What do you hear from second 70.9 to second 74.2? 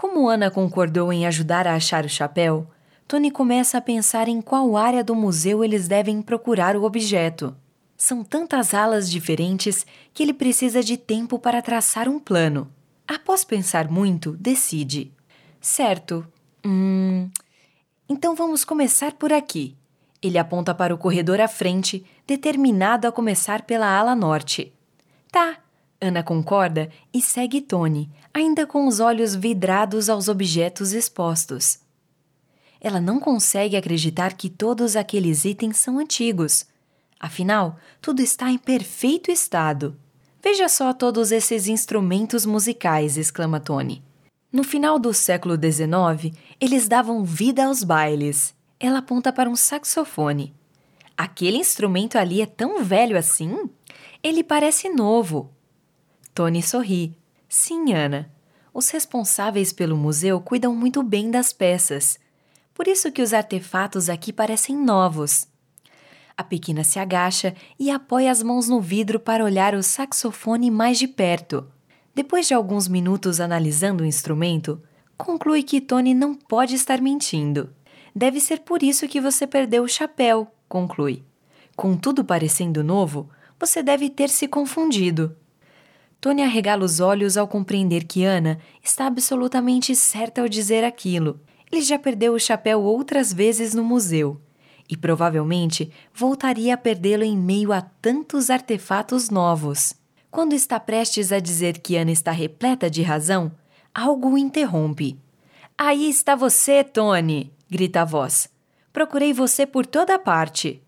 de perto. Depois de alguns minutos analisando o